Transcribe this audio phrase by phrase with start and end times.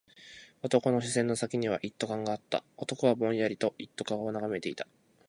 [0.63, 2.63] 男の視線の先には一斗缶があった。
[2.75, 4.87] 男はぼんやりと一斗缶を眺めていた。